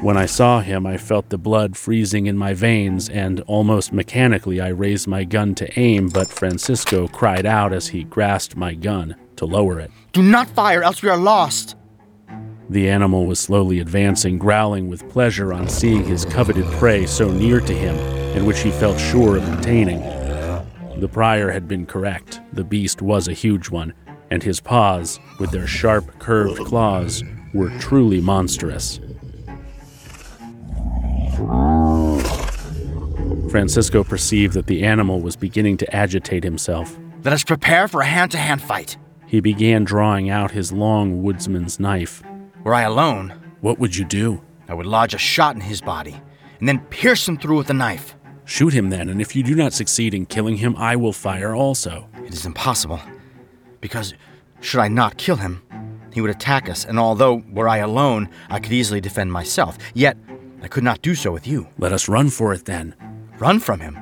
[0.00, 4.58] When I saw him, I felt the blood freezing in my veins, and almost mechanically
[4.58, 9.14] I raised my gun to aim, but Francisco cried out as he grasped my gun
[9.36, 9.90] to lower it.
[10.12, 11.76] Do not fire, else we are lost!
[12.70, 17.60] The animal was slowly advancing, growling with pleasure on seeing his coveted prey so near
[17.60, 17.96] to him,
[18.34, 20.00] and which he felt sure of obtaining.
[20.98, 22.40] The prior had been correct.
[22.54, 23.92] The beast was a huge one,
[24.30, 28.98] and his paws, with their sharp, curved claws, were truly monstrous.
[33.50, 36.96] Francisco perceived that the animal was beginning to agitate himself.
[37.24, 38.96] Let us prepare for a hand to hand fight.
[39.26, 42.22] He began drawing out his long woodsman's knife.
[42.64, 44.40] Were I alone, What would you do?
[44.68, 46.20] I would lodge a shot in his body
[46.60, 48.14] and then pierce him through with a knife.
[48.44, 51.54] Shoot him then, and if you do not succeed in killing him, I will fire
[51.54, 52.08] also.
[52.24, 53.00] It is impossible,
[53.80, 54.14] because
[54.60, 55.62] should I not kill him,
[56.12, 60.16] he would attack us, and although, were I alone, I could easily defend myself, yet
[60.62, 61.68] I could not do so with you.
[61.78, 62.94] Let us run for it then.
[63.38, 63.98] Run from him.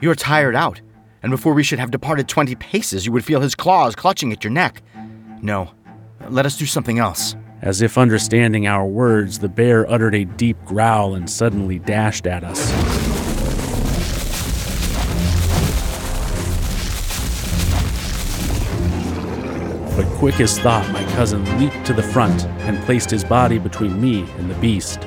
[0.00, 0.80] You are tired out,
[1.22, 4.44] and before we should have departed twenty paces, you would feel his claws clutching at
[4.44, 4.82] your neck.
[5.40, 5.70] No,
[6.28, 7.36] let us do something else.
[7.62, 12.44] As if understanding our words, the bear uttered a deep growl and suddenly dashed at
[12.44, 12.70] us.
[19.96, 23.98] But quick as thought, my cousin leaped to the front and placed his body between
[23.98, 25.06] me and the beast.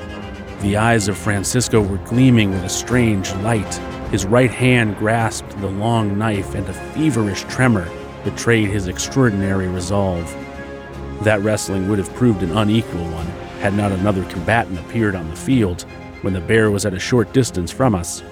[0.60, 3.74] The eyes of Francisco were gleaming with a strange light.
[4.10, 7.88] His right hand grasped the long knife, and a feverish tremor
[8.24, 10.26] betrayed his extraordinary resolve.
[11.22, 13.26] That wrestling would have proved an unequal one
[13.60, 15.82] had not another combatant appeared on the field
[16.22, 18.22] when the bear was at a short distance from us.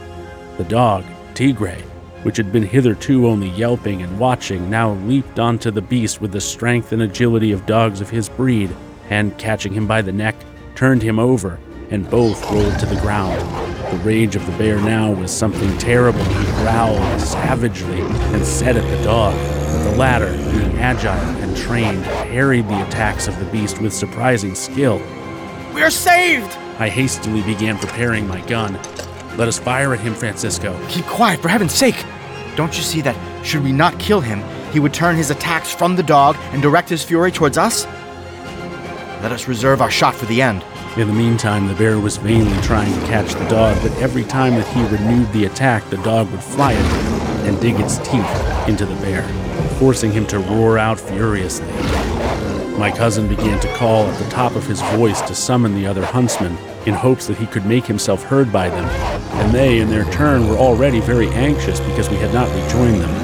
[0.56, 1.04] The dog,
[1.34, 1.82] Tigre,
[2.22, 6.40] which had been hitherto only yelping and watching, now leaped onto the beast with the
[6.40, 8.74] strength and agility of dogs of his breed,
[9.10, 10.34] and catching him by the neck,
[10.74, 11.58] turned him over,
[11.90, 13.40] and both rolled to the ground.
[13.92, 16.24] The rage of the bear now was something terrible.
[16.24, 22.04] He growled savagely and set at the dog, but the latter, being agile and trained,
[22.04, 24.98] parried the attacks of the beast with surprising skill.
[25.72, 26.56] We're saved!
[26.78, 28.74] I hastily began preparing my gun.
[29.36, 30.78] Let us fire at him, Francisco.
[30.88, 32.04] Keep quiet, for heaven's sake!
[32.56, 35.94] Don't you see that, should we not kill him, he would turn his attacks from
[35.94, 37.86] the dog and direct his fury towards us?
[39.22, 40.64] Let us reserve our shot for the end.
[40.96, 44.54] In the meantime, the bear was vainly trying to catch the dog, but every time
[44.54, 48.66] that he renewed the attack, the dog would fly at him and dig its teeth
[48.66, 49.22] into the bear,
[49.78, 51.70] forcing him to roar out furiously.
[52.78, 56.02] My cousin began to call at the top of his voice to summon the other
[56.02, 58.88] huntsmen in hopes that he could make himself heard by them,
[59.38, 63.14] and they, in their turn, were already very anxious because we had not rejoined them.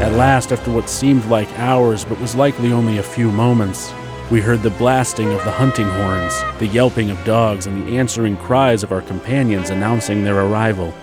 [0.00, 3.92] At last, after what seemed like hours but was likely only a few moments,
[4.30, 8.36] we heard the blasting of the hunting horns, the yelping of dogs, and the answering
[8.38, 10.94] cries of our companions announcing their arrival.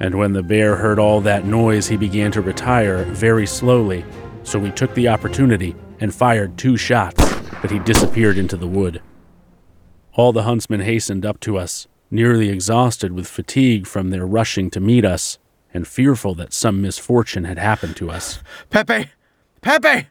[0.00, 4.04] And when the bear heard all that noise, he began to retire very slowly,
[4.44, 7.22] so we took the opportunity and fired two shots,
[7.60, 9.02] but he disappeared into the wood.
[10.14, 14.80] All the huntsmen hastened up to us, nearly exhausted with fatigue from their rushing to
[14.80, 15.38] meet us,
[15.74, 18.38] and fearful that some misfortune had happened to us.
[18.70, 19.10] Pepe!
[19.60, 20.08] Pepe!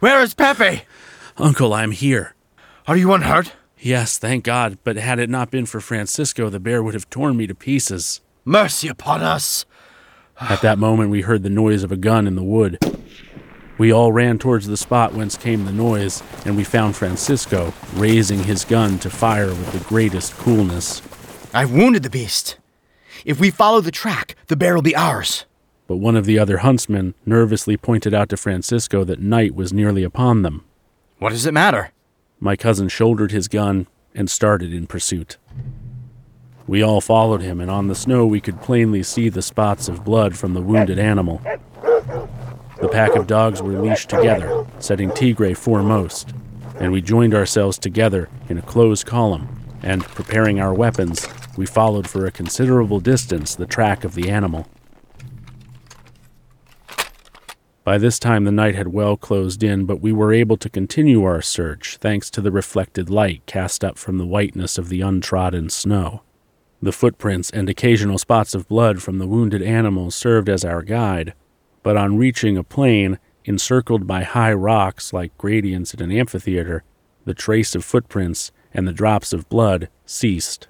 [0.00, 0.82] Where is Pepe?
[1.38, 2.34] Uncle, I am here.
[2.86, 3.52] Are you unhurt?
[3.78, 7.36] Yes, thank God, but had it not been for Francisco, the bear would have torn
[7.36, 8.22] me to pieces.
[8.46, 9.66] Mercy upon us!
[10.40, 12.78] At that moment, we heard the noise of a gun in the wood.
[13.76, 18.44] We all ran towards the spot whence came the noise, and we found Francisco raising
[18.44, 21.02] his gun to fire with the greatest coolness.
[21.52, 22.56] I've wounded the beast.
[23.26, 25.44] If we follow the track, the bear will be ours.
[25.86, 30.02] But one of the other huntsmen nervously pointed out to Francisco that night was nearly
[30.02, 30.64] upon them.
[31.18, 31.92] What does it matter?
[32.40, 35.38] My cousin shouldered his gun and started in pursuit.
[36.66, 40.04] We all followed him, and on the snow we could plainly see the spots of
[40.04, 41.40] blood from the wounded animal.
[42.82, 46.34] The pack of dogs were leashed together, setting Tigre foremost,
[46.78, 49.48] and we joined ourselves together in a close column,
[49.82, 54.66] and, preparing our weapons, we followed for a considerable distance the track of the animal.
[57.86, 61.22] By this time, the night had well closed in, but we were able to continue
[61.22, 65.70] our search thanks to the reflected light cast up from the whiteness of the untrodden
[65.70, 66.22] snow.
[66.82, 71.32] The footprints and occasional spots of blood from the wounded animals served as our guide,
[71.84, 76.82] but on reaching a plain encircled by high rocks like gradients in an amphitheater,
[77.24, 80.66] the trace of footprints and the drops of blood ceased.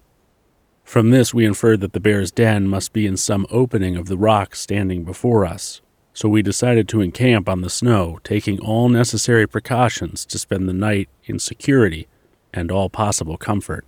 [0.85, 4.19] From this, we inferred that the bear's den must be in some opening of the
[4.19, 5.81] rock standing before us,
[6.17, 10.73] so we decided to encamp on the snow, taking all necessary precautions to spend the
[10.73, 12.09] night in security
[12.55, 13.85] and all possible comfort.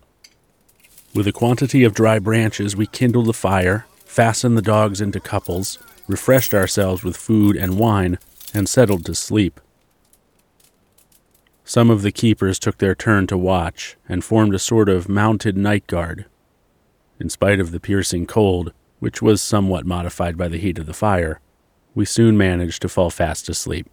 [1.14, 5.78] With a quantity of dry branches, we kindled a fire, fastened the dogs into couples,
[6.06, 8.18] refreshed ourselves with food and wine,
[8.52, 9.58] and settled to sleep.
[11.64, 15.56] Some of the keepers took their turn to watch and formed a sort of mounted
[15.56, 16.26] night guard.
[17.18, 20.92] In spite of the piercing cold, which was somewhat modified by the heat of the
[20.92, 21.40] fire,
[21.98, 23.90] we soon managed to fall fast asleep.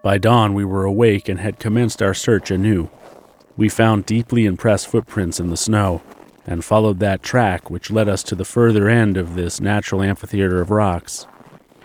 [0.00, 2.88] By dawn, we were awake and had commenced our search anew.
[3.56, 6.00] We found deeply impressed footprints in the snow
[6.46, 10.60] and followed that track which led us to the further end of this natural amphitheater
[10.60, 11.26] of rocks.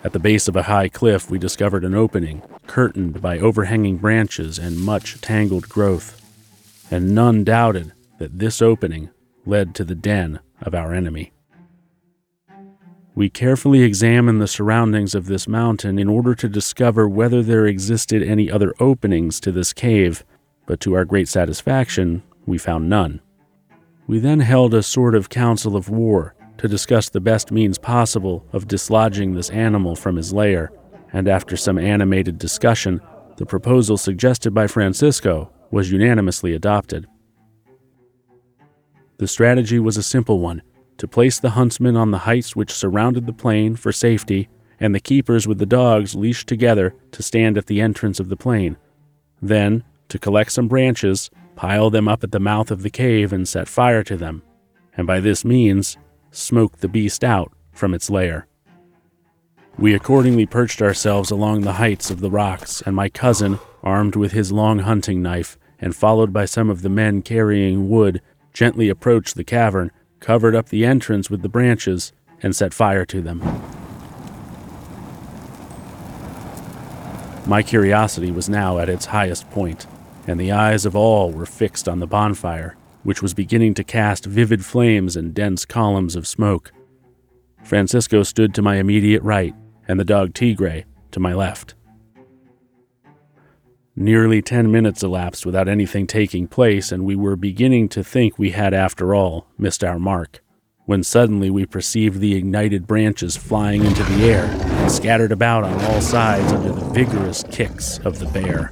[0.04, 4.60] At the base of a high cliff, we discovered an opening, curtained by overhanging branches
[4.60, 6.22] and much tangled growth,
[6.90, 9.10] and none doubted that this opening
[9.44, 11.32] led to the den of our enemy.
[13.14, 18.22] We carefully examined the surroundings of this mountain in order to discover whether there existed
[18.22, 20.24] any other openings to this cave,
[20.66, 23.22] but to our great satisfaction, we found none.
[24.06, 28.44] We then held a sort of council of war to discuss the best means possible
[28.52, 30.70] of dislodging this animal from his lair,
[31.12, 33.00] and after some animated discussion,
[33.36, 37.06] the proposal suggested by Francisco was unanimously adopted.
[39.18, 40.62] The strategy was a simple one
[40.98, 44.48] to place the huntsmen on the heights which surrounded the plain for safety,
[44.80, 48.36] and the keepers with the dogs leashed together to stand at the entrance of the
[48.36, 48.76] plain.
[49.40, 53.48] Then, to collect some branches, pile them up at the mouth of the cave and
[53.48, 54.42] set fire to them,
[54.96, 55.96] and by this means
[56.30, 58.46] smoke the beast out from its lair.
[59.78, 64.32] We accordingly perched ourselves along the heights of the rocks, and my cousin, armed with
[64.32, 68.20] his long hunting knife and followed by some of the men carrying wood,
[68.52, 72.12] gently approached the cavern, covered up the entrance with the branches,
[72.42, 73.38] and set fire to them.
[77.46, 79.86] My curiosity was now at its highest point,
[80.26, 84.26] and the eyes of all were fixed on the bonfire, which was beginning to cast
[84.26, 86.72] vivid flames and dense columns of smoke.
[87.62, 89.54] Francisco stood to my immediate right,
[89.86, 91.76] and the dog Tigre to my left.
[93.96, 98.50] Nearly ten minutes elapsed without anything taking place, and we were beginning to think we
[98.50, 100.42] had, after all, missed our mark
[100.86, 105.84] when suddenly we perceived the ignited branches flying into the air and scattered about on
[105.86, 108.70] all sides under the vigorous kicks of the bear.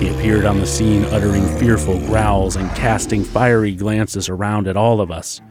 [0.00, 5.02] He appeared on the scene uttering fearful growls and casting fiery glances around at all
[5.02, 5.42] of us.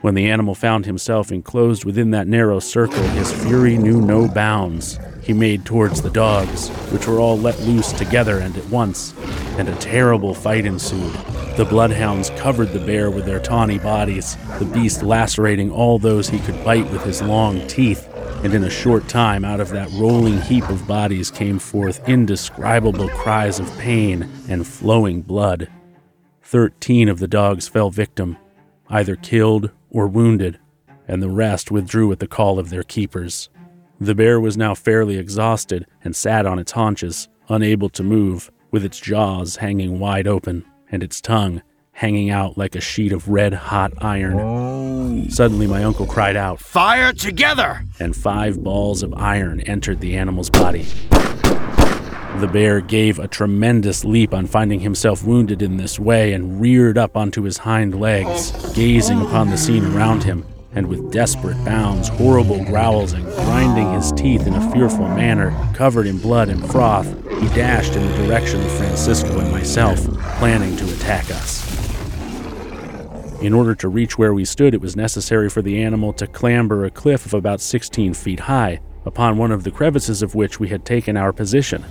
[0.00, 4.98] When the animal found himself enclosed within that narrow circle, his fury knew no bounds.
[5.24, 9.14] He made towards the dogs, which were all let loose together and at once,
[9.58, 11.14] and a terrible fight ensued.
[11.56, 16.40] The bloodhounds covered the bear with their tawny bodies, the beast lacerating all those he
[16.40, 18.06] could bite with his long teeth,
[18.44, 23.08] and in a short time out of that rolling heap of bodies came forth indescribable
[23.08, 25.70] cries of pain and flowing blood.
[26.42, 28.36] Thirteen of the dogs fell victim,
[28.90, 30.58] either killed or wounded,
[31.08, 33.48] and the rest withdrew at the call of their keepers.
[34.00, 38.84] The bear was now fairly exhausted and sat on its haunches, unable to move, with
[38.84, 41.62] its jaws hanging wide open and its tongue
[41.94, 44.38] hanging out like a sheet of red hot iron.
[44.38, 45.28] Oh.
[45.28, 47.84] Suddenly, my uncle cried out, Fire together!
[48.00, 50.86] and five balls of iron entered the animal's body.
[52.40, 56.98] The bear gave a tremendous leap on finding himself wounded in this way and reared
[56.98, 60.44] up onto his hind legs, gazing upon the scene around him,
[60.74, 66.06] and with desperate bounds, horrible growls, and grinding his teeth in a fearful manner, covered
[66.06, 67.06] in blood and froth,
[67.40, 70.04] he dashed in the direction of Francisco and myself,
[70.38, 71.62] planning to attack us.
[73.40, 76.84] In order to reach where we stood, it was necessary for the animal to clamber
[76.84, 80.68] a cliff of about 16 feet high, upon one of the crevices of which we
[80.68, 81.84] had taken our position.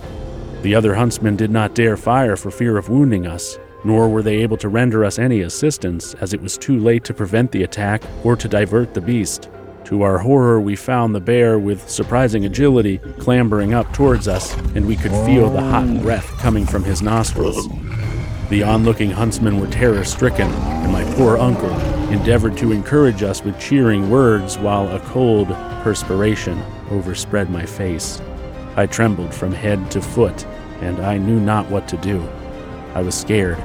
[0.62, 4.38] The other huntsmen did not dare fire for fear of wounding us, nor were they
[4.38, 8.02] able to render us any assistance, as it was too late to prevent the attack
[8.24, 9.48] or to divert the beast.
[9.84, 14.86] To our horror, we found the bear with surprising agility clambering up towards us, and
[14.86, 17.68] we could feel the hot breath coming from his nostrils.
[18.48, 21.74] The onlooking huntsmen were terror stricken, and my poor uncle
[22.10, 25.48] endeavored to encourage us with cheering words while a cold
[25.82, 28.22] perspiration overspread my face.
[28.76, 30.46] I trembled from head to foot,
[30.80, 32.26] and I knew not what to do.
[32.94, 33.58] I was scared,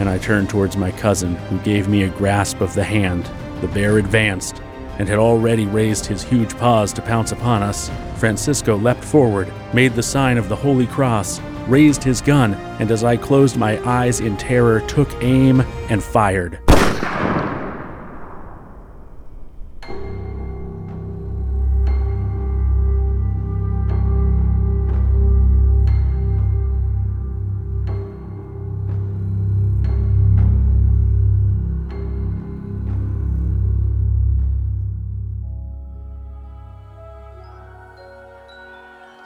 [0.00, 3.30] and I turned towards my cousin, who gave me a grasp of the hand.
[3.60, 4.62] The bear advanced,
[4.98, 7.90] and had already raised his huge paws to pounce upon us.
[8.16, 13.04] Francisco leapt forward, made the sign of the Holy Cross, raised his gun, and as
[13.04, 16.69] I closed my eyes in terror, took aim and fired.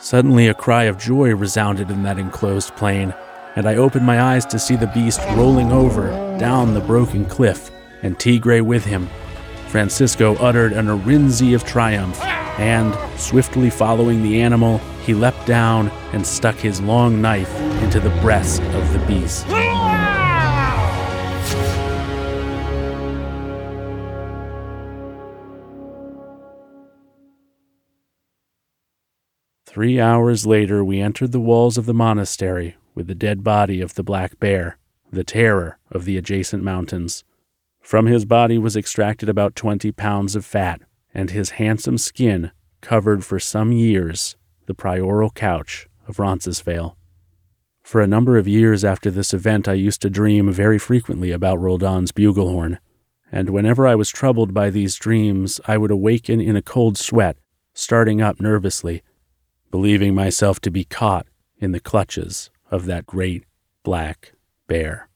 [0.05, 3.15] Suddenly, a cry of joy resounded in that enclosed plain,
[3.57, 7.71] and I opened my eyes to see the beast rolling over down the broken cliff,
[8.03, 9.09] and Tigre with him.
[9.69, 14.77] Francisco uttered an irrintzi of triumph, and, swiftly following the animal,
[15.07, 19.47] he leapt down and stuck his long knife into the breast of the beast.
[29.75, 33.95] Three hours later, we entered the walls of the monastery with the dead body of
[33.95, 34.79] the black bear,
[35.11, 37.25] the terror of the adjacent mountains.
[37.81, 42.53] From his body was extracted about twenty pounds of fat, and his handsome skin
[42.83, 46.93] covered for some years the prioral couch of Roncesvalles.
[47.83, 51.59] For a number of years after this event, I used to dream very frequently about
[51.59, 52.79] Roldan's bugle horn,
[53.33, 57.39] and whenever I was troubled by these dreams, I would awaken in a cold sweat,
[57.75, 59.03] starting up nervously
[59.75, 61.27] believing myself to be caught
[61.59, 63.43] in the clutches of that great
[63.83, 64.33] black
[64.69, 65.09] bear.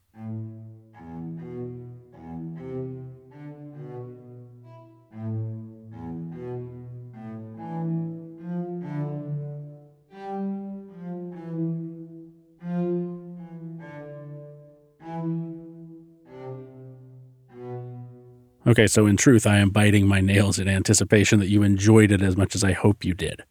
[18.66, 22.22] Okay, so in truth, I am biting my nails in anticipation that you enjoyed it
[22.22, 23.44] as much as I hope you did.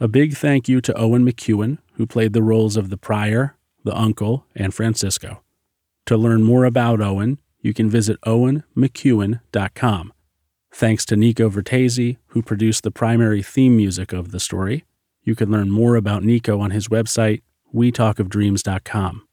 [0.00, 3.96] A big thank you to Owen McCuen, who played the roles of the prior, the
[3.96, 5.42] uncle, and Francisco.
[6.06, 10.12] To learn more about Owen, you can visit owenmccuen.com.
[10.70, 14.84] Thanks to Nico Vettese, who produced the primary theme music of the story.
[15.22, 17.42] You can learn more about Nico on his website,
[17.74, 19.28] wetalkofdreams.com.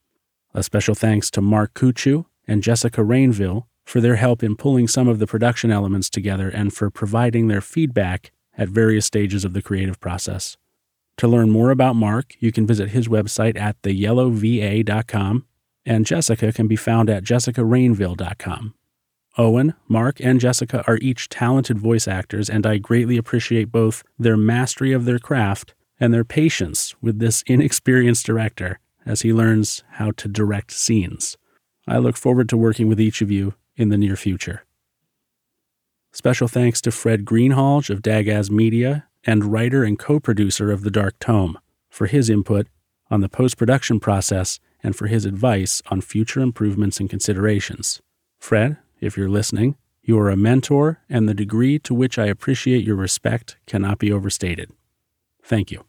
[0.54, 5.08] A special thanks to Mark Coutu and Jessica Rainville for their help in pulling some
[5.08, 9.62] of the production elements together and for providing their feedback at various stages of the
[9.62, 10.58] creative process.
[11.18, 15.46] To learn more about Mark, you can visit his website at theyellowva.com,
[15.86, 18.74] and Jessica can be found at jessicarainville.com.
[19.38, 24.38] Owen, Mark, and Jessica are each talented voice actors, and I greatly appreciate both their
[24.38, 30.12] mastery of their craft and their patience with this inexperienced director as he learns how
[30.12, 31.38] to direct scenes.
[31.88, 34.64] I look forward to working with each of you in the near future.
[36.12, 40.92] Special thanks to Fred Greenhalgh of Dagaz Media and writer and co producer of The
[40.92, 42.68] Dark Tome for his input
[43.12, 48.02] on the post production process and for his advice on future improvements and considerations.
[48.40, 52.86] Fred, if you're listening, you are a mentor, and the degree to which I appreciate
[52.86, 54.72] your respect cannot be overstated.
[55.46, 55.86] Thank you.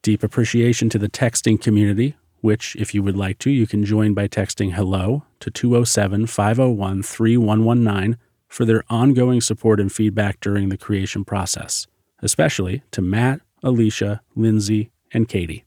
[0.00, 4.14] Deep appreciation to the texting community, which, if you would like to, you can join
[4.14, 8.18] by texting hello to 207 501 3119
[8.48, 11.86] for their ongoing support and feedback during the creation process,
[12.20, 15.66] especially to Matt, Alicia, Lindsay, and Katie.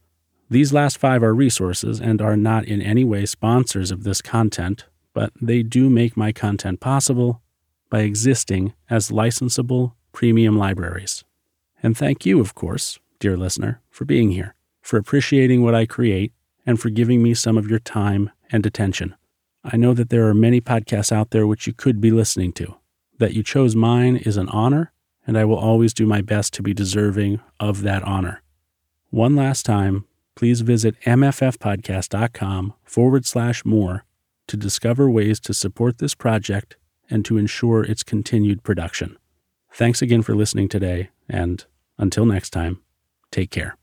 [0.50, 4.86] These last five are resources and are not in any way sponsors of this content
[5.16, 7.42] but they do make my content possible
[7.90, 11.24] by existing as licensable premium libraries.
[11.82, 16.34] And thank you, of course, dear listener, for being here, for appreciating what I create,
[16.66, 19.16] and for giving me some of your time and attention.
[19.64, 22.76] I know that there are many podcasts out there which you could be listening to.
[23.18, 24.92] That you chose mine is an honor,
[25.26, 28.42] and I will always do my best to be deserving of that honor.
[29.12, 30.06] One last time,
[30.36, 34.04] please visit mffpodcast.com forward slash more
[34.48, 36.78] to discover ways to support this project
[37.10, 39.18] and to ensure its continued production.
[39.74, 41.66] Thanks again for listening today, and
[41.98, 42.82] until next time,
[43.32, 43.78] take care.